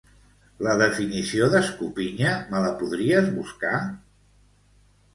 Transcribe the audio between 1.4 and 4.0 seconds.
d'escopinya me la podries buscar?